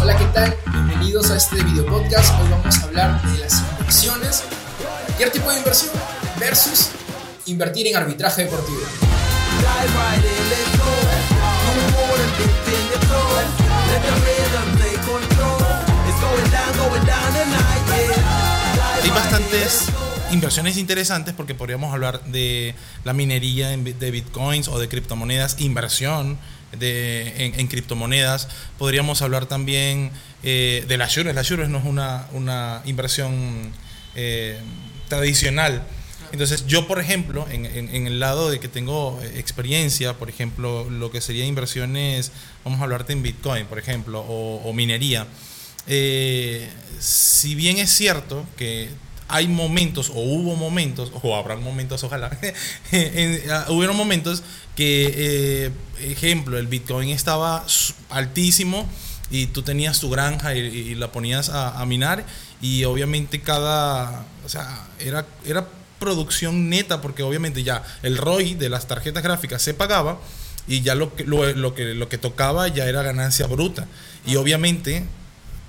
[0.00, 0.56] Hola, ¿qué tal?
[0.72, 2.32] Bienvenidos a este video podcast.
[2.40, 4.44] Hoy vamos a hablar de las inversiones,
[5.06, 5.92] cualquier tipo de inversión
[6.38, 6.88] versus
[7.44, 8.80] invertir en arbitraje deportivo.
[19.02, 19.84] Hay bastantes
[20.32, 22.74] inversiones interesantes porque podríamos hablar de
[23.04, 26.38] la minería de bitcoins o de criptomonedas, inversión
[26.78, 28.48] de, en, criptomonedas.
[28.78, 30.10] Podríamos hablar también
[30.42, 31.32] eh, de las Azure.
[31.32, 33.72] La Azure no es una, una inversión
[34.14, 34.58] eh,
[35.08, 35.84] tradicional.
[36.32, 41.10] Entonces, yo, por ejemplo, en, en, el lado de que tengo experiencia, por ejemplo, lo
[41.10, 42.30] que sería inversiones,
[42.64, 45.26] vamos a hablarte en Bitcoin, por ejemplo, o, minería.
[45.88, 46.68] Eh,
[47.00, 48.90] si bien es cierto que
[49.30, 52.30] hay momentos, o hubo momentos, o habrán momentos, ojalá,
[53.50, 54.42] ah, hubieron momentos
[54.76, 55.70] que, eh,
[56.00, 57.64] ejemplo, el Bitcoin estaba
[58.10, 58.88] altísimo
[59.30, 62.24] y tú tenías tu granja y, la ponías a, minar
[62.60, 68.68] y obviamente cada, o sea, era, era producción neta porque obviamente ya el ROI de
[68.68, 70.18] las tarjetas gráficas se pagaba
[70.66, 73.86] y ya lo que, lo, que, lo que tocaba ya era ganancia bruta.
[74.26, 75.04] Y obviamente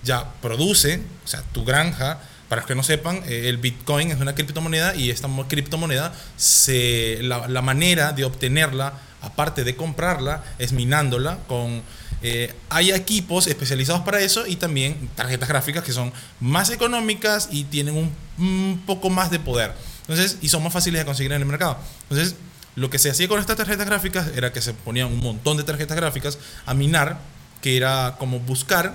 [0.04, 2.20] ya produce, o sea, tu granja
[2.52, 7.20] para los que no sepan, eh, el Bitcoin es una criptomoneda y esta criptomoneda, se,
[7.22, 11.82] la, manera de obtenerla, aparte de comprarla, es minándola con...
[12.22, 17.64] Eh, hay equipos especializados para eso y también tarjetas gráficas que son más económicas y
[17.64, 19.74] tienen un, poco más de poder.
[20.02, 21.78] Entonces, y son más fáciles de conseguir en el mercado.
[22.10, 22.36] Entonces,
[22.76, 25.64] lo que se hacía con estas tarjetas gráficas era que se ponían un montón de
[25.64, 27.18] tarjetas gráficas a minar,
[27.62, 28.94] que era como buscar,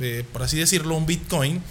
[0.00, 1.62] eh, por así decirlo, un Bitcoin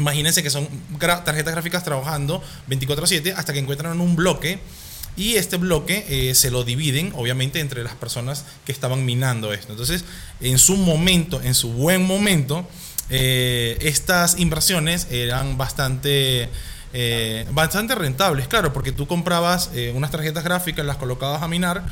[0.00, 4.58] Imagínense que son tarjetas gráficas trabajando 24/7 hasta que encuentran un bloque
[5.16, 9.72] y este bloque eh, se lo dividen obviamente entre las personas que estaban minando esto.
[9.72, 10.04] Entonces,
[10.40, 12.66] en su momento, en su buen momento,
[13.10, 16.48] eh, estas inversiones eran bastante
[16.92, 21.84] eh, bastante rentables, claro, porque tú comprabas unas tarjetas gráficas, las colocabas a minar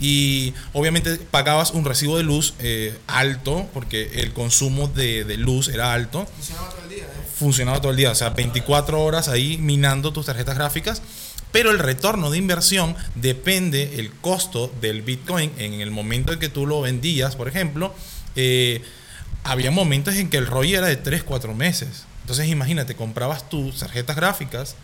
[0.00, 2.54] y obviamente pagabas un recibo de luz
[3.06, 6.26] alto, porque el consumo de, luz era alto.
[6.36, 7.04] Funcionaba todo el día.
[7.38, 11.02] Funcionaba todo el día, o sea, 24 horas ahí minando tus tarjetas gráficas.
[11.52, 16.48] Pero el retorno de inversión depende el costo del Bitcoin en el momento en que
[16.48, 17.94] tú lo vendías, por ejemplo.
[19.44, 22.04] había momentos en que el ROI era de 3, 4 meses.
[22.26, 24.74] Entonces imagínate, comprabas tus tarjetas gráficas,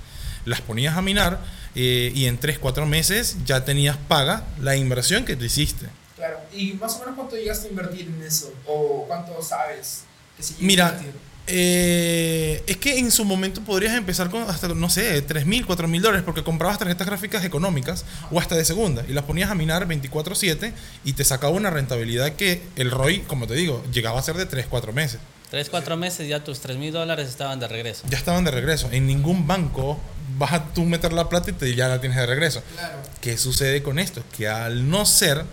[0.45, 1.41] las ponías a minar
[1.75, 5.87] eh, y en 3, 4 meses ya tenías paga la inversión que tú hiciste.
[6.15, 10.05] Claro, y más o menos cuánto llegaste a invertir en eso o cuánto sabes
[10.37, 11.01] que si Mira,
[11.47, 15.89] eh, es que en su momento podrías empezar con hasta, no sé, 3 mil, 4
[15.89, 19.55] mil dólares, porque comprabas tarjetas gráficas económicas o hasta de segunda y las ponías a
[19.55, 20.73] minar 24-7
[21.05, 24.47] y te sacaba una rentabilidad que el ROI, como te digo, llegaba a ser de
[24.47, 25.21] 3, 4 meses.
[25.53, 28.05] Tres, cuatro meses ya tus tres mil dólares estaban de regreso.
[28.09, 28.89] Ya estaban de regreso.
[28.91, 30.01] En ningún banco
[30.39, 32.63] vas a tú meter la plata y te, ya la tienes de regreso.
[32.73, 32.97] Claro.
[33.21, 34.23] ¿Qué sucede con esto?
[34.35, 35.45] Que al no ser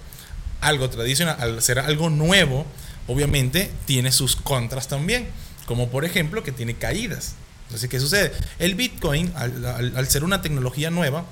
[0.62, 2.66] algo tradicional, al ser algo nuevo,
[3.08, 5.28] obviamente tiene sus contras también.
[5.70, 7.36] Como por ejemplo que tiene caídas.
[7.68, 8.32] Entonces, ¿qué sucede?
[8.58, 11.26] El Bitcoin, al, ser una tecnología nueva,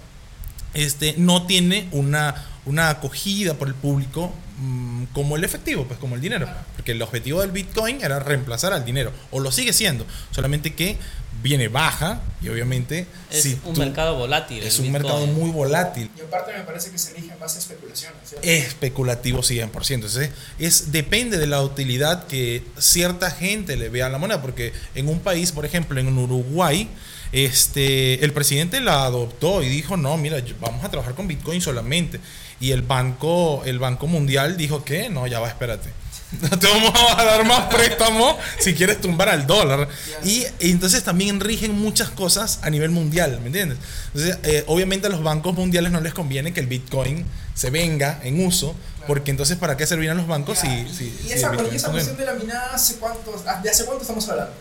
[0.75, 6.15] este, no tiene una, una acogida por el público Mm, como el efectivo, pues como
[6.15, 6.49] el dinero.
[6.75, 10.97] Porque el objetivo del Bitcoin era reemplazar al dinero, o lo sigue siendo, solamente que
[11.41, 13.07] viene baja y obviamente...
[13.31, 14.63] Es un mercado volátil.
[14.63, 16.09] Es un mercado muy volátil.
[16.17, 18.13] Y aparte me parece que se elige más especulación.
[18.41, 19.93] Especulativo 100%.
[19.93, 24.73] Entonces, es, depende de la utilidad que cierta gente le vea a la moneda, porque
[24.95, 26.89] en un país, por ejemplo, en Uruguay,
[27.31, 32.19] este, el presidente la adoptó y dijo, no, mira, vamos a trabajar con Bitcoin solamente.
[32.59, 35.89] Y el banco, el banco Mundial dijo que, no, ya va, espérate.
[36.59, 39.87] Te vamos a dar más préstamo si quieres tumbar al dólar.
[40.23, 43.77] Y, entonces también rigen muchas cosas a nivel mundial, ¿me entiendes?
[44.13, 48.19] Entonces, eh, obviamente a los bancos mundiales no les conviene que el Bitcoin se venga
[48.23, 48.75] en uso,
[49.07, 52.97] porque entonces ¿para qué servirían los bancos si, ¿Y, esa, cuestión de la minada, ¿hace
[52.97, 53.31] cuánto,
[53.63, 54.53] ¿de hace cuánto estamos hablando?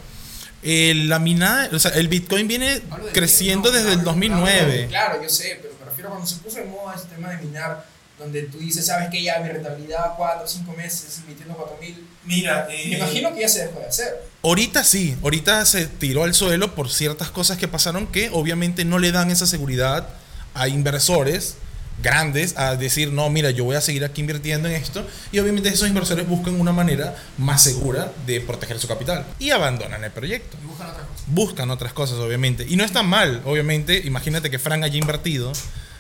[0.63, 2.83] la minada, o sea, el Bitcoin viene
[3.13, 4.87] creciendo desde el 2009.
[4.89, 7.39] claro, yo sé, pero me refiero a cuando se puso de moda este tema de
[7.39, 7.85] minar,
[8.19, 12.07] donde tú dices, sabes que ya mi rentabilidad 4 o 5 meses invirtiendo 4 mil.
[12.25, 14.23] Mira, me eh, imagino que ya se dejó de hacer.
[14.43, 18.99] Ahorita sí, ahorita se tiró al suelo por ciertas cosas que pasaron que obviamente no
[18.99, 20.09] le dan esa seguridad
[20.55, 21.57] a inversores
[22.03, 25.07] grandes a decir, no, mira, yo voy a seguir aquí invirtiendo en esto.
[25.33, 30.03] Y obviamente esos inversores buscan una manera más segura de proteger su capital y abandonan
[30.05, 30.57] el proyecto.
[30.63, 31.25] Y buscan otras cosas.
[31.27, 32.67] Buscan otras cosas, obviamente.
[32.69, 34.03] Y no está mal, obviamente.
[34.05, 35.53] Imagínate que Frank haya invertido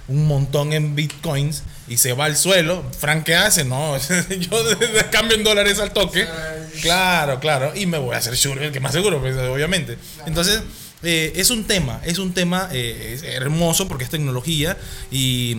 [0.08, 3.64] un montón en bitcoins y se va al suelo, Frank, ¿qué hace?
[3.64, 3.96] No,
[4.40, 4.64] yo
[5.10, 6.26] cambio en dólares al toque.
[6.82, 7.72] Claro, claro.
[7.74, 9.98] Y me voy a hacer sure, que más seguro, pues, obviamente.
[10.26, 10.62] Entonces,
[11.02, 14.76] eh, es un tema, es un tema eh, hermoso porque es tecnología
[15.10, 15.58] y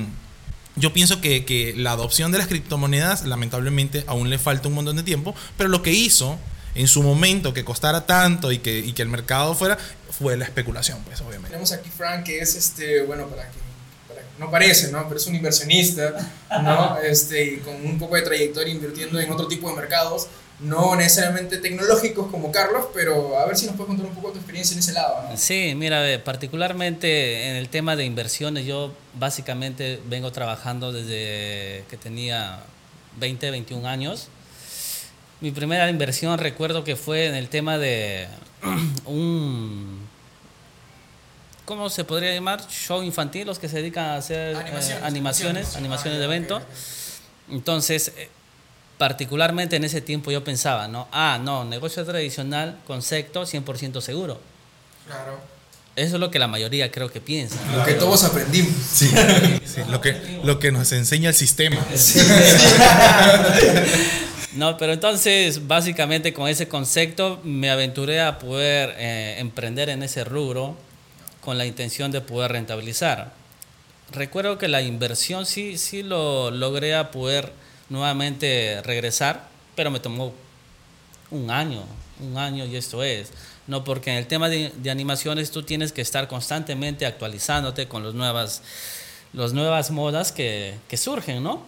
[0.76, 4.96] yo pienso que, que, la adopción de las criptomonedas, lamentablemente, aún le falta un montón
[4.96, 6.38] de tiempo, pero lo que hizo
[6.76, 9.78] en su momento que costara tanto y que, y que el mercado fuera,
[10.12, 11.50] fue la especulación, pues, obviamente.
[11.50, 13.58] Tenemos aquí Frank, que es, este, bueno, para que,
[14.40, 15.04] no parece, ¿no?
[15.08, 16.32] Pero es un inversionista,
[16.64, 16.98] ¿no?
[16.98, 20.28] Este, y con un poco de trayectoria invirtiendo en otro tipo de mercados
[20.60, 24.38] no necesariamente tecnológicos como Carlos, pero a ver si nos puedes contar un poco tu
[24.38, 25.30] experiencia en ese lado.
[25.30, 25.38] ¿no?
[25.38, 32.62] Sí, mira, particularmente en el tema de inversiones, yo básicamente vengo trabajando desde que tenía
[33.20, 34.30] 20, 21 años.
[35.42, 38.28] Mi primera inversión recuerdo que fue en el tema de
[39.06, 40.07] un...
[41.68, 42.66] ¿Cómo se podría llamar?
[42.70, 46.62] Show infantil, los que se dedican a hacer animaciones, eh, animaciones, animaciones, de evento.
[47.52, 48.14] Entonces,
[48.98, 51.10] particularmente en ese tiempo yo pensaba, ¿no?
[51.12, 54.40] Ah, no, negocio tradicional, concepto 100% seguro.
[55.08, 55.42] Claro.
[55.98, 57.58] Eso es lo que la mayoría creo que piensa.
[57.76, 58.72] Lo que todos aprendimos.
[58.90, 59.10] Sí,
[59.66, 61.86] sí, lo, que, lo que nos enseña el sistema.
[64.54, 70.24] no, pero entonces básicamente con ese concepto me aventuré a poder eh, emprender en ese
[70.24, 70.87] rubro
[71.48, 73.32] con la intención de poder rentabilizar.
[74.12, 77.54] Recuerdo que la inversión sí, sí lo logré a poder
[77.88, 80.34] nuevamente regresar, pero me tomó
[81.32, 81.86] un año,
[82.20, 83.32] un año y esto es.
[83.66, 88.14] No, porque en el tema de, animaciones tú tienes que estar constantemente actualizándote con los
[88.14, 88.62] nuevas,
[89.32, 91.66] las nuevas modas que, que surgen, ¿no?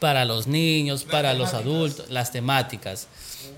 [0.00, 3.06] Para los niños, para los adultos, las temáticas.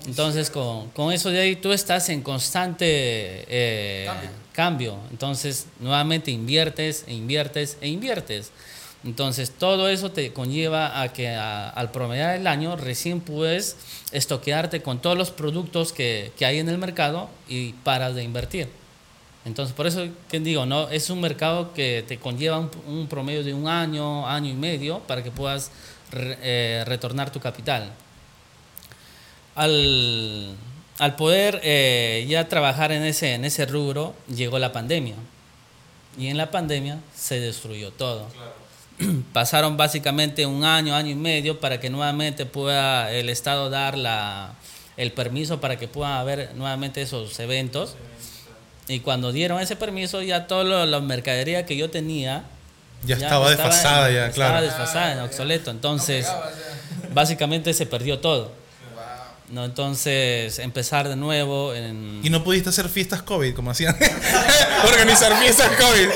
[0.05, 2.85] Entonces, con, con, eso de ahí tú estás en constante
[3.47, 4.29] eh, cambio.
[4.53, 4.97] cambio.
[5.11, 8.51] Entonces, nuevamente inviertes, e inviertes, e inviertes.
[9.03, 13.77] Entonces, todo eso te conlleva a que al promediar el año recién puedes
[14.11, 18.69] estoquearte con todos los productos que, que, hay en el mercado y paras de invertir.
[19.43, 23.55] Entonces, por eso que digo, no es un mercado que te conlleva un, promedio de
[23.55, 25.71] un año, año y medio para que puedas
[26.13, 27.91] eh, retornar tu capital.
[29.55, 30.55] Al,
[30.99, 35.15] al poder eh, ya trabajar en ese, en ese rubro, llegó la pandemia.
[36.17, 38.27] Y en la pandemia se destruyó todo.
[38.27, 38.61] Claro
[39.33, 44.53] pasaron básicamente un año, año y medio para que nuevamente pueda el Estado dar la,
[44.97, 47.95] el permiso para que puedan haber nuevamente esos eventos.
[48.87, 52.43] Y cuando dieron ese permiso, ya toda la mercadería que yo tenía...
[53.03, 54.57] Ya, estaba, desfasada, ya, claro.
[54.57, 55.71] Estaba desfasada, obsoleto.
[55.71, 56.27] Entonces,
[57.13, 58.51] básicamente se perdió todo.
[59.51, 59.65] ¿No?
[59.65, 61.73] Entonces, empezar de nuevo.
[61.73, 62.21] En...
[62.23, 63.95] Y no pudiste hacer fiestas COVID como hacían.
[64.87, 66.07] Organizar fiestas COVID.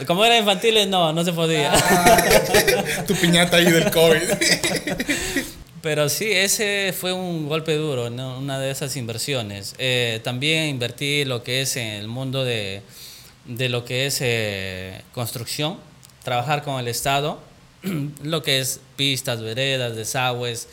[0.06, 1.72] Como eran infantiles, no, no se podía.
[3.06, 4.22] tu piñata ahí del COVID.
[5.82, 9.74] Pero sí, ese fue un golpe duro, una de esas inversiones.
[9.78, 12.82] Eh, también invertí lo que es en el mundo de,
[13.46, 15.78] de lo que es eh, construcción,
[16.22, 17.40] trabajar con el Estado
[18.22, 20.68] lo que es pistas, veredas, desagües.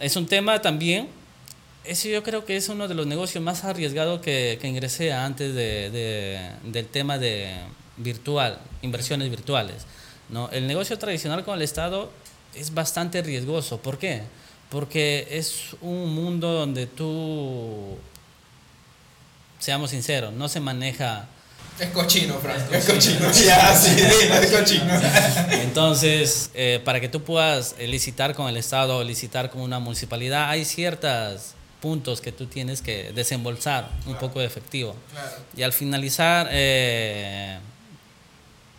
[0.00, 1.08] Es un tema también,
[1.86, 5.54] eso yo creo que es uno de los negocios más arriesgados que, que ingresé antes
[5.54, 7.54] de, del tema de
[7.96, 9.86] virtual, inversiones virtuales.
[10.28, 10.50] ¿no?
[10.50, 12.10] El negocio tradicional con el Estado
[12.54, 13.78] es bastante riesgoso.
[13.80, 14.22] ¿Por qué?
[14.68, 17.96] Porque es un mundo donde tú,
[19.60, 21.28] seamos sinceros, no se maneja
[21.78, 22.72] es cochino, Frank.
[22.72, 23.30] Es cochino.
[23.46, 24.92] Ya, sí, es cochino.
[25.62, 30.48] Entonces, eh, para que tú puedas licitar con el Estado o licitar con una municipalidad,
[30.48, 34.96] hay ciertos puntos que tú tienes que desembolsar un poco de efectivo.
[35.12, 35.36] Claro.
[35.56, 37.58] Y al finalizar eh,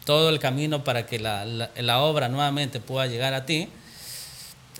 [0.06, 3.70] todo el camino para que la, la obra nuevamente pueda llegar a ti,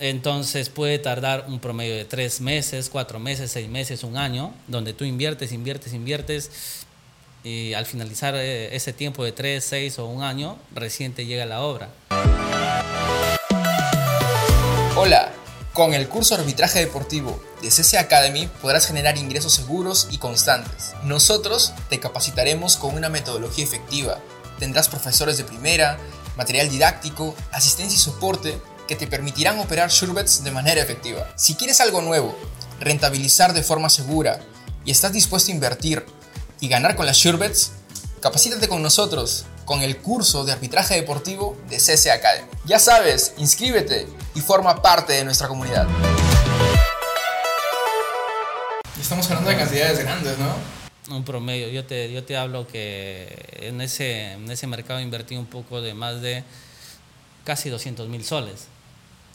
[0.00, 4.92] entonces puede tardar un promedio de tres meses, cuatro meses, seis meses, un año, donde
[4.92, 6.77] tú inviertes, inviertes, inviertes
[7.48, 11.46] y al finalizar eh, ese tiempo de 3, 6 o un año, recién te llega
[11.46, 11.88] la obra.
[14.96, 15.32] Hola,
[15.72, 20.92] con el curso Arbitraje Deportivo de CC Academy podrás generar ingresos seguros y constantes.
[21.04, 24.18] Nosotros te capacitaremos con una metodología efectiva.
[24.58, 25.98] Tendrás profesores de primera,
[26.36, 31.26] material didáctico, asistencia y soporte que te permitirán operar Surebets de manera efectiva.
[31.36, 32.36] Si quieres algo nuevo,
[32.78, 34.40] rentabilizar de forma segura
[34.84, 36.17] y estás dispuesto a invertir
[36.60, 37.72] y ganar con las Surebets,
[38.20, 42.48] capacítate con nosotros con el curso de arbitraje deportivo de CC Academy.
[42.64, 45.86] Ya sabes, inscríbete y forma parte de nuestra comunidad.
[48.98, 50.78] Estamos hablando de cantidades grandes, ¿no?
[51.10, 51.68] un promedio.
[51.68, 53.28] Yo te, yo te hablo que
[53.60, 56.44] en ese, en ese mercado invertí un poco de más de
[57.44, 58.66] casi 200 mil soles.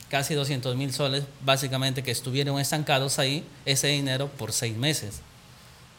[0.09, 5.21] Casi 200 mil soles, básicamente que estuvieron estancados ahí, ese dinero por seis meses.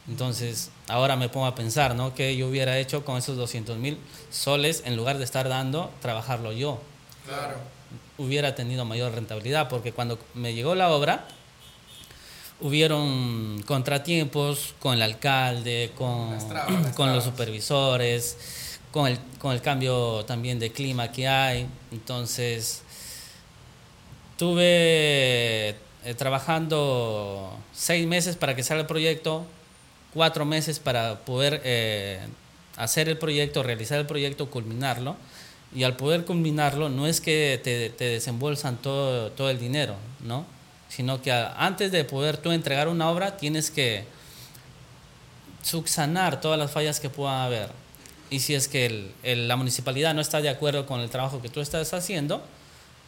[0.07, 2.13] Entonces, ahora me pongo a pensar, ¿no?
[2.13, 3.97] ¿Qué yo hubiera hecho con esos 200 mil
[4.29, 6.79] soles en lugar de estar dando, trabajarlo yo?
[7.25, 7.55] Claro.
[8.17, 11.27] Hubiera tenido mayor rentabilidad, porque cuando me llegó la obra,
[12.61, 18.37] hubieron contratiempos con el alcalde, con, Las trabas, las con los supervisores,
[18.91, 21.67] con el, con el cambio también de clima que hay.
[21.91, 22.83] Entonces,
[24.37, 29.45] tuve eh, trabajando seis meses para que salga el proyecto,
[30.15, 32.19] cuatro meses para poder eh,
[32.77, 35.15] hacer el proyecto, realizar el proyecto, culminarlo.
[35.75, 40.45] Y al poder culminarlo, no es que te, te desembolsan todo, todo el dinero, ¿no?
[40.89, 44.05] Sino que antes de poder tú entregar una obra, tienes que
[45.61, 47.69] subsanar todas las fallas que puedan haber.
[48.29, 51.41] Y si es que el- el- la municipalidad no está de acuerdo con el trabajo
[51.41, 52.41] que tú estás haciendo,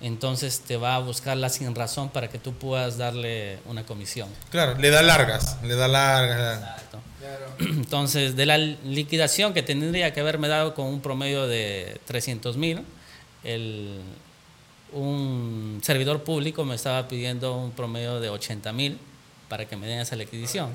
[0.01, 4.29] entonces te va a buscar la sin razón para que tú puedas darle una comisión.
[4.51, 6.59] Claro, le da largas, le da largas.
[6.59, 6.99] Exacto.
[7.19, 7.45] Claro.
[7.59, 12.83] Entonces, de la liquidación que tendría que haberme dado con un promedio de 300 mil,
[14.91, 18.99] un servidor público me estaba pidiendo un promedio de 80 mil
[19.49, 20.69] para que me den esa liquidación.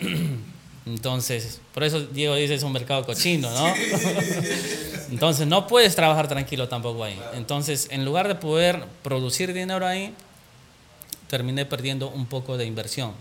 [0.86, 3.74] Entonces, por eso Diego dice es un mercado cochino, ¿no?
[5.10, 7.20] Entonces, no puedes trabajar tranquilo tampoco ahí.
[7.34, 10.14] Entonces, en lugar de poder producir dinero ahí,
[11.28, 13.12] terminé perdiendo un poco de inversión.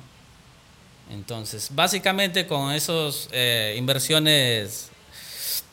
[1.10, 3.30] Entonces, básicamente con esas
[3.78, 4.90] inversiones,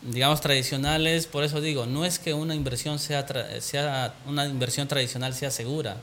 [0.03, 3.27] digamos, tradicionales, por eso digo, no es que una inversión sea,
[3.61, 5.97] sea una inversión tradicional sea segura.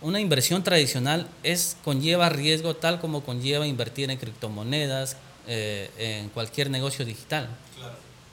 [0.00, 6.70] Una inversión tradicional es conlleva riesgo tal como conlleva invertir en criptomonedas, eh, en cualquier
[6.70, 7.48] negocio digital.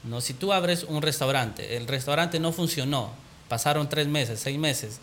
[0.03, 3.11] No, si tú abres un restaurante, el restaurante no funcionó,
[3.49, 4.99] pasaron tres meses, seis meses,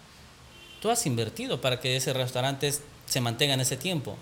[0.80, 2.72] tú has invertido para que ese restaurante
[3.06, 4.16] se mantenga en ese tiempo.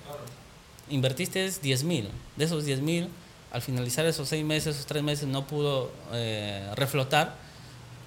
[0.90, 3.08] Invertiste 10 mil, de esos 10 mil,
[3.52, 7.36] al finalizar esos seis meses, esos tres meses no pudo eh, reflotar.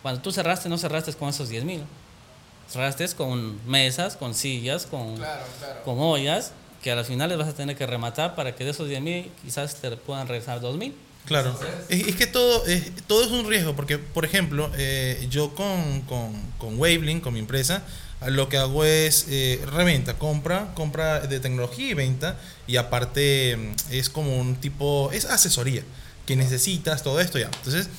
[0.02, 1.84] Cuando tú cerraste, no cerraste con esos 10 mil.
[2.70, 5.84] Cerraste con mesas, con sillas, con, Claro, claro.
[5.86, 6.52] con ollas,
[6.84, 9.32] que a las finales vas a tener que rematar para que de esos 10 mil
[9.42, 10.94] quizás te puedan regresar 2 mil.
[11.28, 11.60] Claro.
[11.90, 16.02] Es, es que todo es, todo es un riesgo, porque, por ejemplo, eh, yo con,
[16.02, 17.84] con, con Wavelink, con mi empresa,
[18.26, 23.94] lo que hago es eh, reventa, compra, compra de tecnología y venta, y aparte mm,
[23.94, 25.84] es como un tipo, es asesoría,
[26.26, 27.46] que necesitas, todo esto ya.
[27.46, 27.90] Entonces,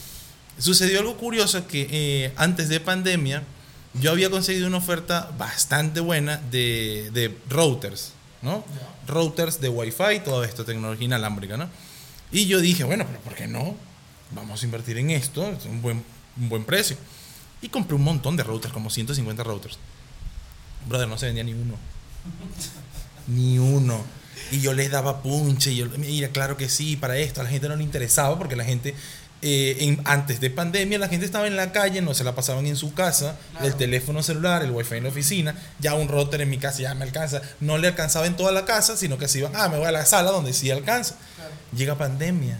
[0.58, 3.42] sucedió algo curioso que eh, antes de pandemia,
[3.94, 8.64] yo había conseguido una oferta bastante buena de, de routers, ¿no?
[9.06, 11.68] Routers de Wi-Fi, todo esto, tecnología inalámbrica, ¿no?
[12.30, 13.74] Y yo dije, bueno, pero ¿por qué no?
[14.32, 16.04] Vamos a invertir en esto, es un buen,
[16.36, 16.96] un buen precio.
[17.62, 19.78] Y compré un montón de routers, como 150 routers.
[20.86, 21.74] Brother, no se vendía ni uno.
[23.26, 24.02] Ni uno.
[24.50, 25.72] Y yo les daba punche.
[25.72, 27.40] Y yo, mira, claro que sí, para esto.
[27.40, 28.94] A la gente no le interesaba porque la gente,
[29.42, 32.66] eh, en- antes de pandemia, la gente estaba en la calle, no se la pasaban
[32.66, 33.36] en su casa.
[33.62, 35.54] El teléfono celular, el wifi en la oficina.
[35.78, 37.40] Ya un router en mi casa ya me alcanza.
[37.60, 39.92] No le alcanzaba en toda la casa, sino que se iban, ah, me voy a
[39.92, 41.14] la sala donde sí alcanza.
[41.76, 42.58] Llega pandemia.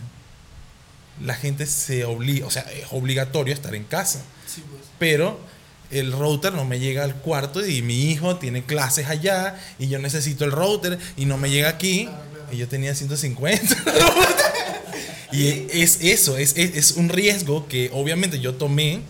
[1.24, 4.20] La gente se obliga, o sea, es obligatorio estar en casa.
[4.46, 4.82] Sí, pues.
[5.00, 5.40] Pero
[5.90, 9.98] el router no me llega al cuarto y mi hijo tiene clases allá y yo
[9.98, 12.08] necesito el router y no me llega aquí.
[12.52, 13.76] Y yo tenía 150.
[15.32, 19.00] y es eso, es, es, es un riesgo que obviamente yo tomé.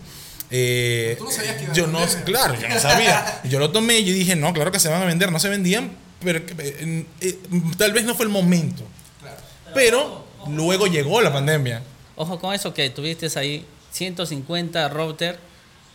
[0.51, 2.23] eh, Tú no sabías que a yo no, vender.
[2.23, 3.41] claro, yo no sabía.
[3.45, 5.49] Yo lo tomé y yo dije, no, claro que se van a vender, no se
[5.49, 5.91] vendían,
[6.23, 7.39] pero eh, eh,
[7.77, 8.83] tal vez no fue el momento.
[9.21, 9.37] Claro.
[9.73, 11.81] Pero luego llegó la pandemia.
[12.15, 15.39] Ojo con eso que tuviste ahí 150 router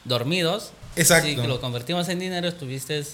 [0.04, 0.72] dormidos.
[0.96, 1.28] Exacto.
[1.28, 3.04] Si lo convertimos en dinero, tuviste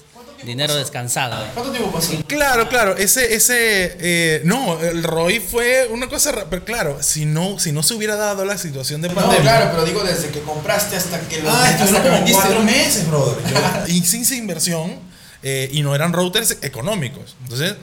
[0.45, 1.45] dinero descansado.
[1.55, 2.13] ¿Cuánto tiempo pasó?
[2.27, 7.59] Claro, claro, ese, ese, eh, no, el ROI fue una cosa, pero claro, si no,
[7.59, 9.41] si no se hubiera dado la situación de No, pandemia.
[9.43, 12.41] claro, pero digo desde que compraste hasta que lo Ah, hasta que como vendiste.
[12.43, 13.37] cuatro meses, brother.
[13.53, 14.99] Yo hice esa inversión
[15.43, 17.37] eh, y no eran routers económicos.
[17.43, 17.75] Entonces,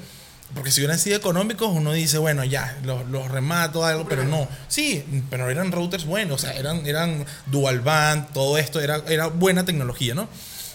[0.55, 4.47] porque si hubieran sido económicos, uno dice, bueno, ya, los, los remato, algo, pero no.
[4.69, 9.27] Sí, pero eran routers buenos, o sea, eran, eran dual band, todo esto era, era
[9.27, 10.29] buena tecnología, ¿no?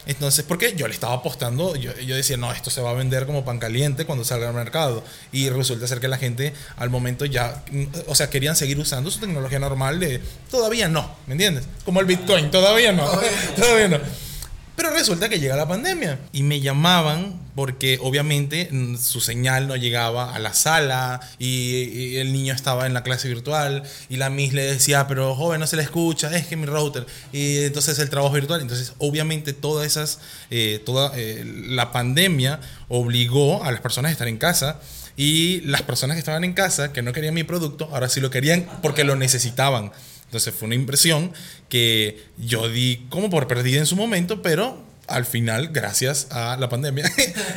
[0.07, 3.27] Entonces, porque yo le estaba apostando, yo, yo decía, no, esto se va a vender
[3.27, 5.05] como pan caliente cuando salga al mercado.
[5.31, 9.11] Y resulta ser que la gente al momento ya, mm, o sea, querían seguir usando
[9.11, 11.65] su tecnología normal de, todavía no, ¿me entiendes?
[11.85, 13.09] Como el Bitcoin, todavía no,
[13.57, 13.99] todavía no.
[14.75, 19.77] Pero resulta que llega la pandemia y me llamaban porque obviamente mm, su señal no
[19.77, 24.55] llegaba a la sala y, el niño estaba en la clase virtual y la Miss
[24.55, 27.07] le decía, pero joven, no se le escucha, es que mi router.
[27.33, 28.61] Y entonces el trabajo virtual.
[28.61, 34.29] Entonces, obviamente, todas esas, eh, toda eh, la pandemia obligó a las personas a estar
[34.29, 34.81] en casa.
[35.15, 38.31] Y las personas que estaban en casa, que no querían mi producto, ahora sí lo
[38.31, 39.93] querían porque lo necesitaban.
[40.33, 41.31] Entonces fue una impresión
[41.69, 46.71] que yo di como por perdida en su momento, pero al final, gracias a la
[46.71, 47.05] pandemia,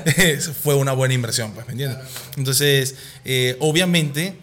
[0.61, 1.99] fue una buena inversión, pues, ¿me entiendes?
[2.35, 4.35] Entonces, eh, obviamente,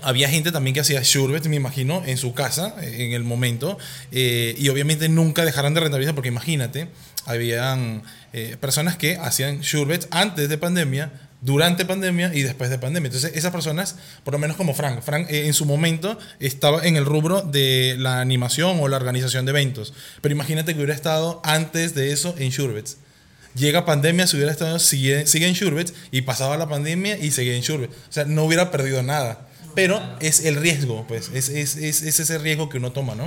[0.00, 3.78] había gente también que hacía Shurbet, me imagino, en su casa en el momento,
[4.12, 6.86] eh, y obviamente nunca dejaron de rentabilizar, porque imagínate,
[7.26, 13.08] habían eh, personas que hacían Shurbet antes de pandemia, durante pandemia y después de pandemia.
[13.08, 16.96] Entonces, esas personas, por lo menos como Frank, Frank eh, en su momento estaba en
[16.96, 19.92] el rubro de la animación o la organización de eventos.
[20.22, 22.96] Pero imagínate que hubiera estado antes de eso en Shurbets.
[23.54, 27.54] Llega pandemia, si hubiera estado, sigue, sigue en Shurbets y pasaba la pandemia y seguía
[27.54, 27.92] en Shurbets.
[27.92, 29.48] O sea, no hubiera perdido nada.
[29.74, 33.24] Pero es el riesgo, pues, es, es, es, es ese riesgo que uno toma, ¿no?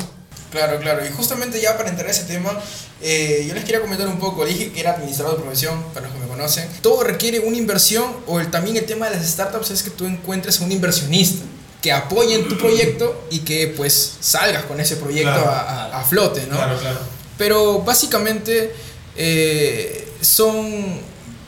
[0.55, 1.05] Claro, claro.
[1.05, 2.57] Y justamente ya para entrar a ese tema,
[3.01, 4.45] eh, yo les quería comentar un poco.
[4.45, 6.69] Dije que era administrador de profesión, para los que me conocen.
[6.81, 10.05] Todo requiere una inversión o el, también el tema de las startups es que tú
[10.05, 11.43] encuentres a un inversionista
[11.81, 16.47] que apoye en tu proyecto y que pues salgas con ese proyecto a, a, flote,
[16.47, 16.55] ¿no?
[16.55, 16.99] Claro, claro.
[17.37, 18.73] Pero básicamente
[19.15, 20.99] eh, son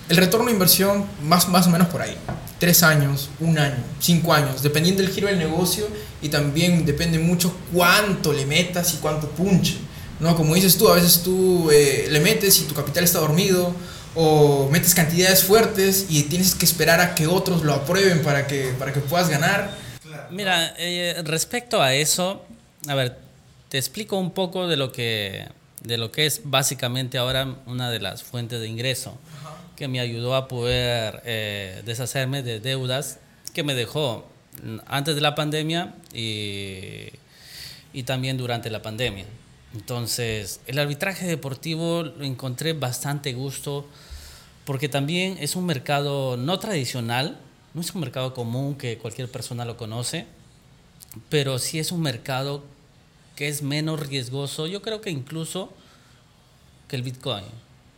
[0.10, 2.18] el retorno de inversión más, más o menos por ahí
[2.60, 5.88] tres años, un año, cinco años, dependiendo del giro del negocio
[6.22, 9.78] y también depende mucho cuánto le metas y cuánto punche.
[10.20, 10.36] ¿no?
[10.36, 13.74] Como dices tú, a veces tú eh, le metes y tu capital está dormido
[14.16, 18.74] o metes cantidades fuertes y tienes que esperar a que otros lo aprueben para que,
[18.80, 19.72] para que puedas ganar.
[20.32, 22.44] Mira, eh, respecto a eso,
[22.88, 23.20] a ver,
[23.70, 25.48] te explico un poco de lo que,
[25.84, 29.20] de lo que es básicamente ahora una de las fuentes de ingreso
[29.78, 33.20] que me ayudó a poder eh, deshacerme de deudas
[33.54, 34.28] que me dejó
[34.88, 37.10] antes de la pandemia y,
[37.94, 39.26] y también durante la pandemia.
[39.74, 43.88] Entonces, el arbitraje deportivo lo encontré bastante gusto
[44.66, 47.40] porque también es un mercado no tradicional,
[47.74, 50.26] no es un mercado común que cualquier persona lo conoce,
[51.30, 52.64] pero sí es un mercado
[53.36, 55.72] que es menos riesgoso, yo creo que incluso
[56.88, 57.46] que el Bitcoin,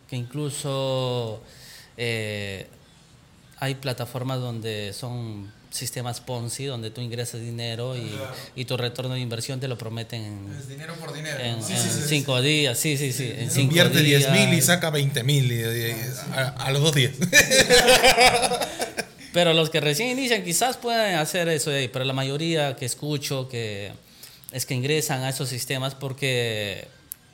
[0.09, 1.41] que incluso
[2.01, 2.65] eh,
[3.59, 7.93] hay plataformas donde son sistemas Ponzi, donde tú ingresas dinero
[8.55, 11.37] y, tu retorno de inversión te lo prometen en, es dinero por dinero.
[11.39, 13.31] En, cinco días, sí, sí, sí.
[13.35, 15.51] En Invierte 10 mil y saca 20 mil
[16.33, 17.13] a, los dos días.
[19.33, 23.91] pero los que recién inician quizás pueden hacer eso, pero la mayoría que escucho que
[24.53, 26.87] es que ingresan a esos sistemas porque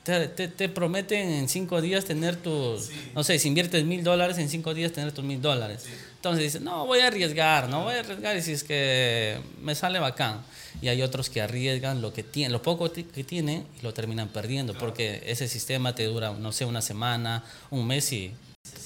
[0.06, 4.48] te, te, prometen en cinco días tener tus, no sé, si inviertes mil dólares, en
[4.48, 5.84] cinco días tener tus mil dólares.
[6.14, 9.74] Entonces dices, no, voy a arriesgar, no voy a arriesgar y si es que me
[9.74, 10.42] sale bacán.
[10.80, 14.28] Y hay otros que arriesgan lo que tienen, lo poco que tienen y lo terminan
[14.28, 18.32] perdiendo, porque ese sistema te dura, no sé, una semana, un mes y...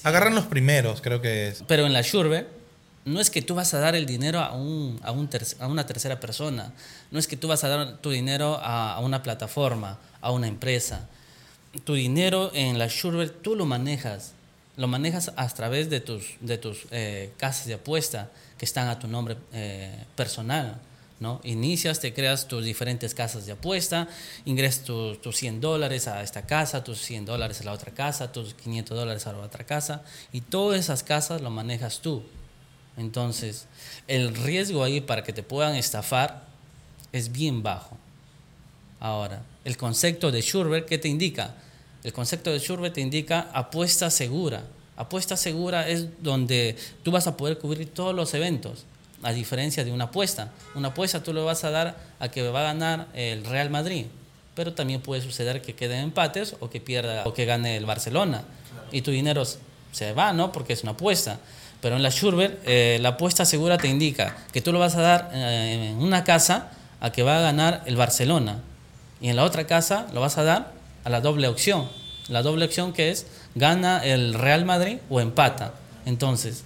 [0.03, 1.63] Agarran los primeros, creo que es.
[1.67, 2.47] Pero en la Shurbe,
[3.05, 5.85] no es que tú vas a dar el dinero a, un, a, un a una
[5.85, 6.73] tercera persona,
[7.09, 11.07] no es que tú vas a dar tu dinero a, una plataforma, a una empresa.
[11.83, 14.33] Tu dinero en la Shurber tú lo manejas,
[14.77, 18.99] lo manejas a través de tus, de tus eh, casas de apuesta que están a
[18.99, 20.79] tu nombre eh, personal.
[21.19, 21.39] ¿no?
[21.43, 24.07] Inicias, te creas tus diferentes casas de apuesta,
[24.43, 28.31] ingresas tus, tus 100 dólares a esta casa, tus 100 dólares a la otra casa,
[28.31, 32.23] tus 500 dólares a la otra casa, y todas esas casas lo manejas tú.
[32.97, 33.67] Entonces,
[34.07, 36.43] el riesgo ahí para que te puedan estafar
[37.11, 37.97] es bien bajo.
[38.99, 41.55] Ahora, el concepto de Schurber, ¿qué te indica?
[42.03, 44.63] El concepto de Schurber te indica apuesta segura.
[44.95, 48.85] Apuesta segura es donde tú vas a poder cubrir todos los eventos,
[49.23, 50.51] a diferencia de una apuesta.
[50.75, 54.05] Una apuesta tú le vas a dar a que va a ganar el Real Madrid,
[54.55, 58.43] pero también puede suceder que quede empates o que pierda o que gane el Barcelona.
[58.91, 59.43] Y tu dinero
[59.91, 60.51] se va, ¿no?
[60.51, 61.39] Porque es una apuesta.
[61.81, 65.01] Pero en la Schurber, eh, la apuesta segura te indica que tú lo vas a
[65.01, 68.59] dar eh, en una casa a que va a ganar el Barcelona
[69.19, 70.71] y en la otra casa lo vas a dar
[71.03, 71.89] a la doble opción.
[72.27, 75.73] La doble opción que es gana el Real Madrid o empata.
[76.05, 76.63] Entonces,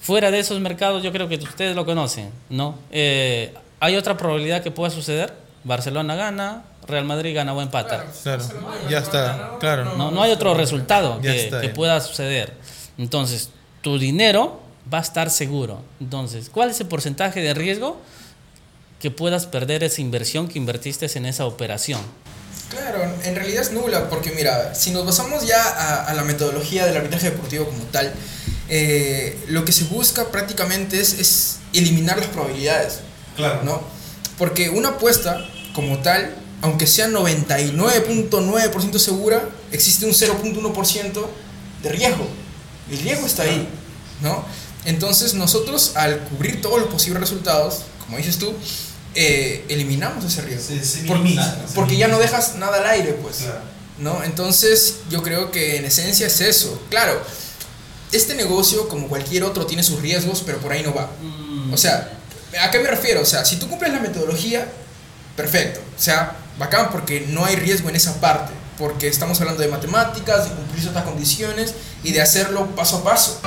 [0.00, 2.76] fuera de esos mercados, yo creo que ustedes lo conocen, ¿no?
[2.90, 5.32] Eh, ¿Hay otra probabilidad que pueda suceder?
[5.64, 8.06] Barcelona gana, Real Madrid gana o empata.
[8.22, 8.44] Claro,
[8.88, 9.96] ya está, claro.
[9.96, 12.54] No, no hay otro resultado que, que pueda suceder.
[12.96, 13.50] Entonces,
[13.82, 14.60] tu dinero
[14.92, 15.82] va a estar seguro.
[16.00, 18.00] Entonces, ¿cuál es el porcentaje de riesgo?
[19.00, 22.00] que puedas perder esa inversión que invertiste en esa operación.
[22.68, 26.86] Claro, en realidad es nula, porque mira, si nos basamos ya a, a la metodología
[26.86, 28.12] del arbitraje deportivo como tal,
[28.68, 33.00] eh, lo que se busca prácticamente es, es eliminar las probabilidades.
[33.34, 33.64] Claro.
[33.64, 33.80] ¿no?
[34.38, 41.26] Porque una apuesta como tal, aunque sea 99.9% segura, existe un 0.1%
[41.82, 42.28] de riesgo.
[42.90, 43.68] El riesgo está ahí,
[44.22, 44.44] ¿no?
[44.84, 48.52] Entonces nosotros al cubrir todos los posibles resultados, como dices tú,
[49.14, 50.74] eh, eliminamos ese riesgo.
[51.06, 53.38] Por- minimiza, se porque ya no dejas nada al aire, pues.
[53.38, 53.60] Claro.
[53.98, 54.24] ¿no?
[54.24, 56.80] Entonces, yo creo que en esencia es eso.
[56.88, 57.20] Claro,
[58.12, 61.10] este negocio, como cualquier otro, tiene sus riesgos, pero por ahí no va.
[61.72, 62.10] O sea,
[62.62, 63.20] ¿a qué me refiero?
[63.20, 64.66] O sea, si tú cumples la metodología,
[65.36, 65.80] perfecto.
[65.98, 68.52] O sea, bacán porque no hay riesgo en esa parte.
[68.80, 73.38] Porque estamos hablando de matemáticas, de cumplir ciertas condiciones y de hacerlo paso a paso.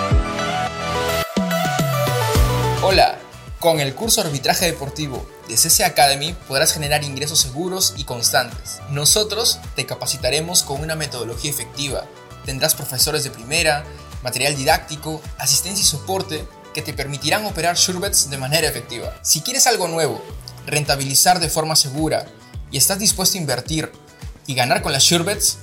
[2.84, 3.18] Hola,
[3.60, 8.78] con el curso Arbitraje Deportivo de CC Academy podrás generar ingresos seguros y constantes.
[8.92, 12.06] Nosotros te capacitaremos con una metodología efectiva.
[12.46, 13.86] Tendrás profesores de primera,
[14.22, 19.18] material didáctico, asistencia y soporte que te permitirán operar SureBets de manera efectiva.
[19.24, 20.24] Si quieres algo nuevo,
[20.68, 22.28] rentabilizar de forma segura
[22.70, 24.03] y estás dispuesto a invertir
[24.48, 25.58] y ganar con las SureBets,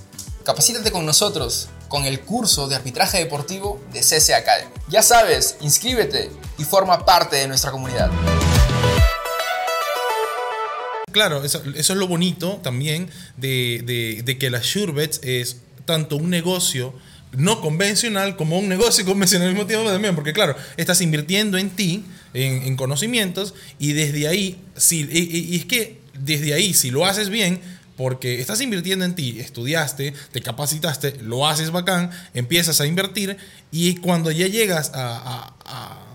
[0.45, 4.71] capacítate con nosotros con el curso de arbitraje deportivo de CC Academy.
[4.89, 8.11] Ya sabes, inscríbete y forma parte de nuestra comunidad.
[11.13, 16.95] Claro, eso, es lo bonito también de, de- que la SureBets es tanto un negocio
[17.33, 21.71] no convencional como un negocio convencional al mismo tiempo también, porque claro, estás invirtiendo en
[21.71, 27.05] ti, en, en conocimientos, y desde ahí, si, y es que desde ahí, si lo
[27.05, 27.61] haces bien,
[28.01, 33.37] porque estás invirtiendo en ti, estudiaste, te capacitaste, lo haces bacán, empiezas a invertir,
[33.71, 36.07] y cuando ya llegas a- a- a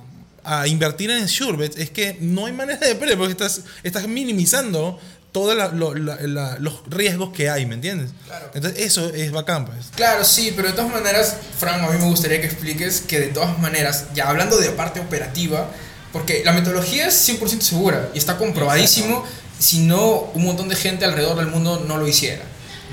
[0.47, 4.99] a invertir en SureBets es que no hay manera de perder porque estás, estás minimizando
[5.31, 8.11] todos los riesgos que hay, ¿me entiendes?
[8.27, 8.51] Claro.
[8.53, 9.87] Entonces eso es bacán, pues.
[9.95, 13.27] Claro, sí, pero de todas maneras, Fran, a mí me gustaría que expliques que de
[13.29, 15.71] todas maneras, ya hablando de parte operativa,
[16.13, 19.25] porque la metodología es 100% segura y está comprobadísimo,
[19.59, 22.43] si no un montón de gente alrededor del mundo no lo hiciera,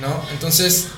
[0.01, 0.22] ¿no?
[0.33, 0.88] Entonces,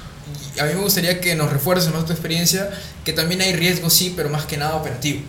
[0.60, 2.70] a mí me gustaría que nos refuerces más tu experiencia,
[3.04, 5.20] que también hay riesgo, sí, pero más que nada operativo.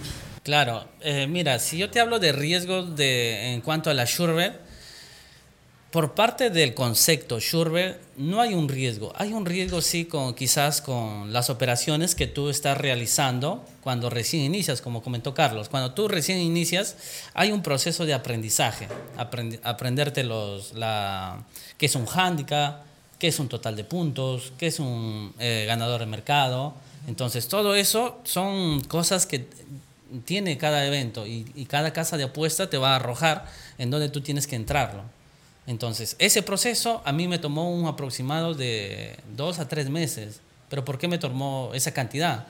[0.43, 4.54] Claro, eh, mira, si yo te hablo de riesgos de, en cuanto a la SureBet,
[5.96, 9.14] por parte del concepto SureBet no hay un riesgo.
[9.16, 14.44] Hay un riesgo sí con quizás con las operaciones que tú estás realizando cuando recién
[14.44, 15.70] inicias, como comentó Carlos.
[15.70, 16.98] Cuando tú recién inicias,
[17.34, 18.90] hay un proceso de aprendizaje.
[19.18, 21.46] Aprendi- aprenderte los, la,
[21.78, 22.82] qué es un handicap,
[23.18, 26.74] qué es un total de puntos, qué es un eh, ganador de mercado.
[27.08, 29.48] Entonces, todo eso son cosas que
[30.26, 33.46] tiene cada evento y, y cada casa de apuesta te va a arrojar
[33.78, 35.14] en donde tú tienes que entrarlo.
[35.67, 40.41] Entonces, ese proceso a mí me tomó un aproximado de dos a tres meses.
[40.69, 42.47] ¿Pero por qué me tomó esa cantidad?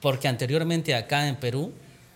[0.00, 1.72] Porque anteriormente acá en Perú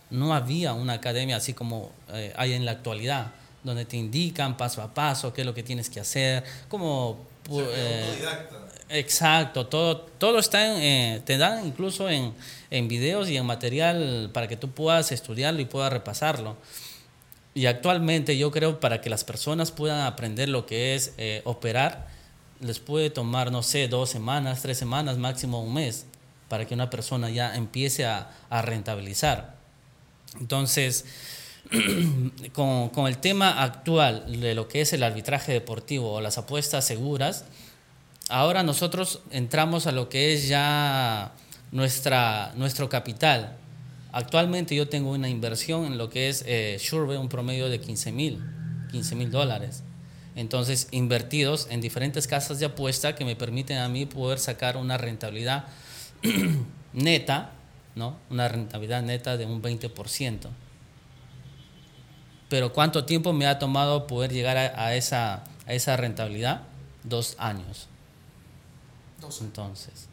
[0.09, 3.31] no había una academia así como eh, hay en la actualidad,
[3.63, 7.17] donde te indican paso a paso qué es lo que tienes que hacer, como...
[7.75, 8.19] eh,
[8.89, 12.33] Exacto, todo, todo está en, eh, te dan incluso en,
[12.69, 16.57] en videos y en material para que tú puedas estudiarlo y puedas repasarlo.
[17.53, 22.07] Y actualmente yo creo para que las personas puedan aprender lo que es eh, operar,
[22.61, 26.05] les puede tomar, no sé, dos semanas, tres semanas, máximo un mes,
[26.47, 29.55] para que una persona ya empiece a, a rentabilizar.
[30.39, 31.05] Entonces,
[32.53, 36.85] con, con el tema actual de lo que es el arbitraje deportivo o las apuestas
[36.85, 37.45] seguras,
[38.29, 41.33] ahora nosotros entramos a lo que es ya
[41.71, 43.57] nuestra, nuestro capital.
[44.11, 48.43] Actualmente yo tengo una inversión en lo que es eh, un promedio de 15 mil,
[48.91, 49.83] 15 mil dólares.
[50.35, 54.97] Entonces, invertidos en diferentes casas de apuesta que me permiten a mí poder sacar una
[54.97, 55.65] rentabilidad
[56.93, 57.51] neta,
[57.95, 58.17] ¿no?
[58.29, 60.39] Una rentabilidad neta de un 20%.
[62.49, 66.63] Pero ¿cuánto tiempo me ha tomado poder llegar a, a esa, a esa rentabilidad?
[67.03, 67.87] Dos años.
[69.41, 70.07] Entonces,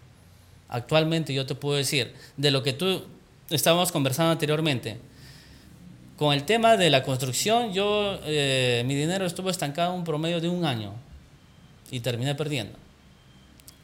[0.68, 3.04] actualmente yo te puedo decir, de lo que tú
[3.50, 4.98] estábamos conversando anteriormente,
[6.16, 10.48] con el tema de la construcción, yo, eh, mi dinero estuvo estancado un promedio de
[10.48, 10.92] un año
[11.90, 12.76] y terminé perdiendo.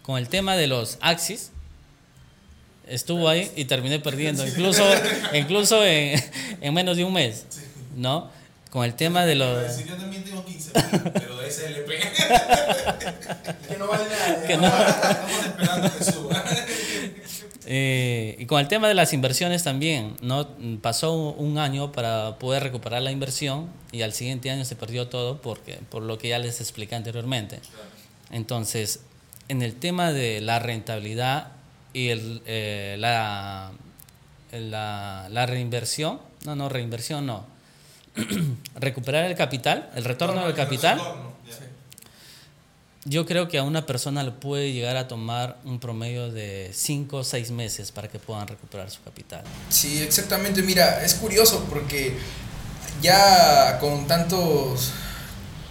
[0.02, 1.52] Con el tema de los Axis,
[2.88, 4.84] estuvo ahí y terminé perdiendo, incluso,
[5.32, 6.20] incluso en,
[6.60, 7.46] en menos de un mes,
[7.96, 8.30] ¿no?
[8.70, 9.84] Con el tema de los...
[9.86, 10.72] yo también tengo 15
[11.14, 11.90] pero de SLP.
[13.68, 14.46] Que no vale nada.
[14.46, 16.44] que no- Estamos esperando que suba.
[17.66, 20.48] Eh, y con el tema de las inversiones también, ¿no?
[20.82, 25.40] Pasó un año para poder recuperar la inversión y al siguiente año se perdió todo
[25.40, 27.60] porque, por lo que ya les expliqué anteriormente.
[28.30, 29.00] Entonces,
[29.48, 31.52] en el tema de la rentabilidad
[31.92, 33.72] y el, eh, la,
[34.52, 37.46] la, la reinversión, no, no, reinversión no,
[38.74, 41.00] recuperar el capital, el retorno del capital,
[43.04, 47.18] yo creo que a una persona le puede llegar a tomar un promedio de 5
[47.18, 49.42] o 6 meses para que puedan recuperar su capital.
[49.68, 50.62] Sí, exactamente.
[50.62, 52.16] Mira, es curioso porque
[53.02, 54.92] ya con tantos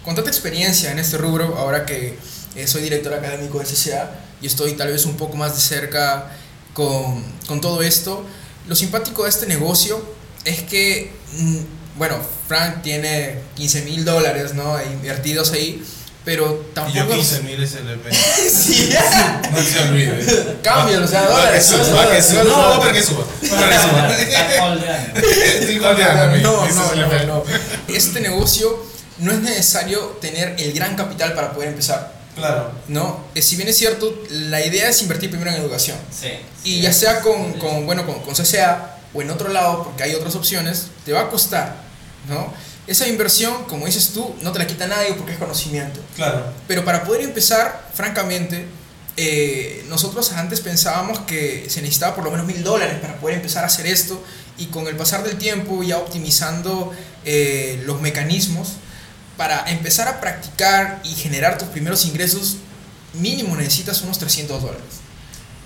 [0.04, 2.16] con tanta experiencia en este rubro, ahora que
[2.56, 4.10] eh, soy director académico de CCA
[4.42, 6.30] y estoy tal vez un poco más de cerca
[6.74, 8.24] con, con todo esto,
[8.68, 10.04] lo simpático de este negocio
[10.44, 11.58] es que, mm,
[11.96, 14.76] bueno, Frank tiene 15 mil dólares ¿no?
[14.82, 15.82] invertidos ahí
[16.24, 16.96] pero tampoco.
[16.96, 18.12] Y yo 15 mil SLP.
[18.50, 18.90] sí,
[19.52, 20.56] No se olvide.
[20.62, 21.74] Cámbialo, o sea, dólares.
[21.94, 23.24] Va que suba, no, para que suba.
[23.50, 24.58] Para que
[26.42, 27.44] No, no, no, no.
[27.88, 28.84] Este negocio
[29.18, 32.14] no es necesario tener el gran capital para poder empezar.
[32.34, 32.72] Claro.
[32.88, 33.24] ¿no?
[33.34, 35.96] Eh, Si bien es cierto, la idea es invertir primero en educación.
[36.10, 36.30] Sí.
[36.64, 40.14] Y ya sea con, con, bueno, con, con CCA o en otro lado, porque hay
[40.14, 41.76] otras opciones, te va a costar,
[42.28, 42.52] ¿no?
[42.86, 46.00] Esa inversión, como dices tú, no te la quita nadie porque es conocimiento.
[46.16, 46.44] Claro.
[46.68, 48.66] Pero para poder empezar, francamente,
[49.16, 53.62] eh, nosotros antes pensábamos que se necesitaba por lo menos mil dólares para poder empezar
[53.62, 54.22] a hacer esto
[54.58, 56.92] y con el pasar del tiempo ya optimizando
[57.24, 58.72] eh, los mecanismos
[59.36, 62.56] para empezar a practicar y generar tus primeros ingresos
[63.14, 64.82] mínimo necesitas unos 300 dólares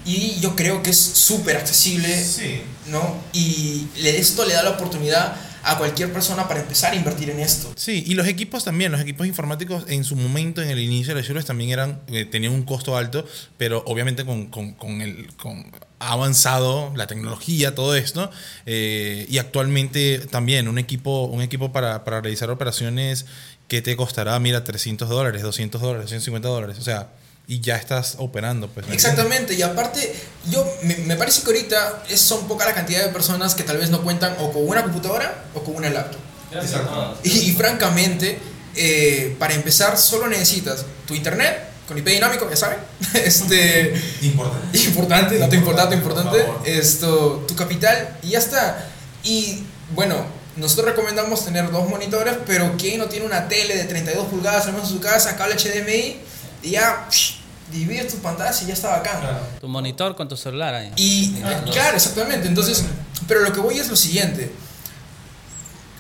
[0.05, 2.63] y yo creo que es súper accesible Sí.
[2.87, 3.17] ¿no?
[3.33, 7.73] y esto le da la oportunidad a cualquier persona para empezar a invertir en esto.
[7.77, 11.21] Sí, y los equipos también, los equipos informáticos en su momento, en el inicio de
[11.21, 15.29] las Shurbes también eran, eh, tenían un costo alto, pero obviamente con, con, con el,
[15.37, 18.31] con avanzado la tecnología, todo esto,
[18.67, 23.27] eh, y actualmente también un equipo, un equipo para, para realizar operaciones
[23.67, 27.11] que te costará, mira, 300 dólares, 200 dólares, 150 dólares, o sea,
[27.49, 28.69] y ya estás operando.
[28.69, 30.15] Pues, ¿me Exactamente, y aparte,
[30.51, 33.79] yo me, me parece que ahorita es, son poca la cantidad de personas que tal
[33.79, 36.21] vez no cuentan o con una computadora o con una laptop.
[36.53, 37.19] Exacto.
[37.25, 38.39] Y, y francamente,
[38.77, 42.79] eh, para empezar, solo necesitas tu internet con IP dinámico, ya saben.
[43.15, 43.99] Este?
[44.21, 44.79] Importante.
[44.79, 46.47] importante, dato importante, importante.
[46.67, 48.91] Esto, tu capital y ya está.
[49.25, 54.27] Y bueno, nosotros recomendamos tener dos monitores, pero ¿quién no tiene una tele de 32
[54.27, 56.29] pulgadas al menos en su casa, cable HDMI?
[56.63, 57.35] Y ya, psh,
[57.73, 59.21] divides tus pantallas y ya está bacán.
[59.21, 59.41] Claro.
[59.61, 60.93] Tu monitor con tu celular ahí.
[60.97, 61.35] Y
[61.73, 62.49] claro, exactamente.
[62.49, 62.85] Entonces,
[63.27, 64.51] pero lo que voy es lo siguiente.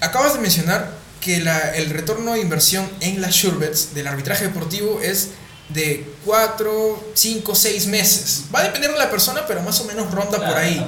[0.01, 5.01] Acabas de mencionar que la- el retorno de inversión en las Surebets del arbitraje deportivo
[5.03, 5.31] es
[5.68, 8.44] de 4, 5, 6 meses.
[8.55, 10.85] Va a depender de la persona, pero más o menos ronda por ahí.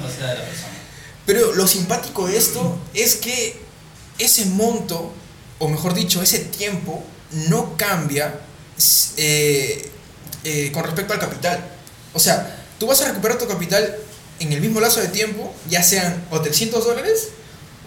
[1.25, 3.61] Pero lo simpático de esto es que
[4.17, 5.13] ese monto,
[5.59, 7.03] o mejor dicho, ese tiempo,
[7.49, 8.39] no cambia
[9.17, 9.89] eh,
[10.43, 11.59] eh, con respecto al capital.
[12.13, 13.95] O sea, tú vas a recuperar tu capital
[14.39, 17.29] en el mismo lazo de tiempo, ya sean o 300 dólares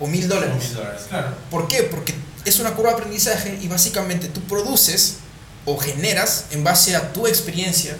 [0.01, 0.65] o 1000 dólares.
[0.65, 1.35] Mil dólares, claro.
[1.51, 1.83] ¿Por qué?
[1.83, 5.17] Porque es una curva de aprendizaje y básicamente tú produces
[5.65, 7.97] o generas en base a tu experiencia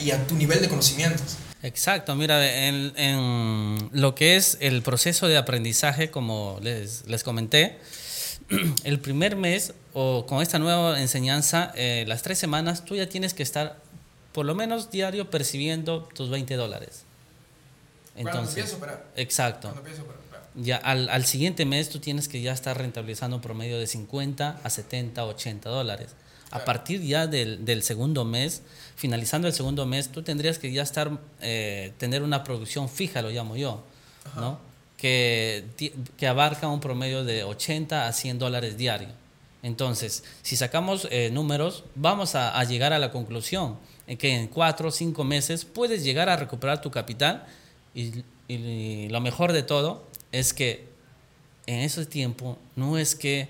[0.00, 1.36] y a tu nivel de conocimientos.
[1.62, 7.78] Exacto, mira, en, en lo que es el proceso de aprendizaje, como les, les comenté,
[8.84, 13.34] el primer mes o con esta nueva enseñanza, eh, las tres semanas, tú ya tienes
[13.34, 13.78] que estar
[14.32, 17.04] por lo menos diario percibiendo tus 20 dólares.
[18.16, 18.76] Entonces,
[19.16, 19.72] exacto.
[20.56, 24.70] Ya al, al siguiente mes tú tienes que ya estar rentabilizando promedio de 50 a
[24.70, 26.10] 70, 80 dólares.
[26.50, 28.62] A partir ya del, del segundo mes,
[28.94, 33.30] finalizando el segundo mes, tú tendrías que ya estar, eh, tener una producción fija, lo
[33.30, 33.82] llamo yo,
[34.36, 34.60] ¿no?
[35.04, 39.08] Que, abarca un promedio de 80 a 100 dólares diario.
[39.62, 44.88] Entonces, si sacamos eh, números, vamos a, llegar a la conclusión en que en cuatro
[44.88, 47.44] o cinco meses puedes llegar a recuperar tu capital
[47.94, 48.24] y,
[49.08, 50.86] lo mejor de todo es que
[51.66, 53.48] en ese tiempo no es que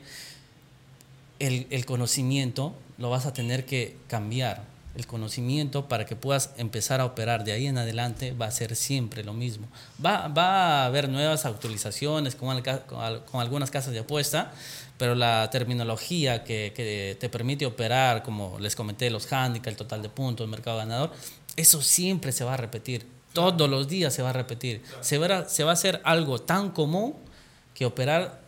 [1.38, 4.73] el conocimiento lo vas a tener que cambiar.
[4.94, 8.76] El conocimiento para que puedas empezar a operar de ahí en adelante va a ser
[8.76, 9.68] siempre lo mismo.
[10.04, 12.62] Va, va a haber nuevas actualizaciones con,
[13.32, 14.52] algunas casas de apuesta,
[14.96, 20.02] pero la terminología que, que te permite operar, como les comenté, los handicaps, el total
[20.02, 21.12] de puntos, el mercado ganador,
[21.56, 23.06] eso siempre se va a repetir.
[23.32, 24.82] Todos los días se va a repetir.
[25.00, 27.16] Se, se va a hacer algo tan común
[27.74, 28.44] que operar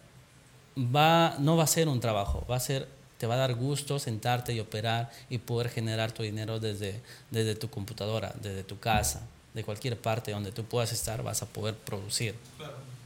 [0.76, 3.98] va, no va a ser un trabajo, va a ser, te va a dar gusto
[3.98, 7.00] sentarte y operar y poder generar tu dinero desde,
[7.31, 9.22] desde tu computadora, desde tu casa,
[9.55, 12.35] de cualquier parte donde tú puedas estar, vas a poder producir.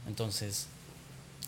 [0.07, 0.65] Entonces,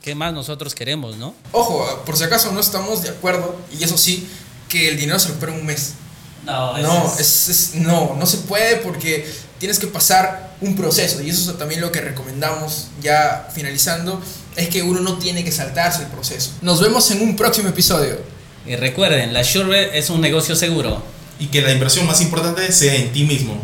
[0.01, 1.35] ¿qué más nosotros queremos, no?
[1.51, 4.27] Ojo, por si acaso no estamos de acuerdo, y eso sí,
[4.69, 5.93] que el dinero se recupera en un mes.
[6.45, 9.25] No, no, es, es, es, no, no se puede porque
[9.59, 14.21] tienes que pasar un proceso y eso es también lo que recomendamos ya finalizando,
[14.55, 16.51] es que uno no tiene que saltarse el proceso.
[16.61, 18.17] Nos vemos en un próximo episodio.
[18.65, 21.03] Y recuerden, la Sure es un negocio seguro.
[21.39, 23.61] Y que la inversión más importante sea en ti mismo.